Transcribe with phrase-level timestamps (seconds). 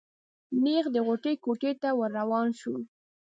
[0.63, 2.75] نېغ د غوټۍ کوټې ته ور روان شو.